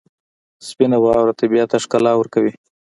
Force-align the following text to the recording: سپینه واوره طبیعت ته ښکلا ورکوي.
سپینه 0.67 0.97
واوره 1.03 1.33
طبیعت 1.41 1.67
ته 1.71 1.77
ښکلا 1.83 2.13
ورکوي. 2.17 2.53